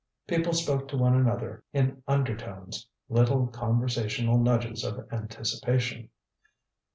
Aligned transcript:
People 0.25 0.53
spoke 0.53 0.87
to 0.87 0.97
one 0.97 1.13
another 1.13 1.63
in 1.73 2.01
undertones 2.07 2.87
little 3.07 3.45
conversational 3.45 4.39
nudges 4.39 4.83
of 4.83 5.07
anticipation. 5.13 6.09